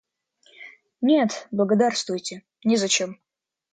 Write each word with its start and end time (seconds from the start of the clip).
Нет, 1.01 1.47
благодарствуйте, 1.51 2.43
незачем. 2.63 3.19